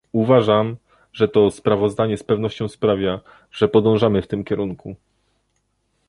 Uważam, 0.11 0.77
że 1.13 1.27
to 1.27 1.51
sprawozdanie 1.51 2.17
z 2.17 2.23
pewnością 2.23 2.67
sprawia, 2.67 3.19
że 3.51 3.67
podążamy 3.69 4.21
w 4.21 4.27
tym 4.27 4.43
kierunku 4.43 4.95